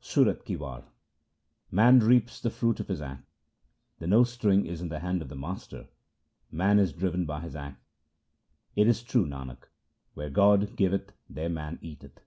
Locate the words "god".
10.28-10.74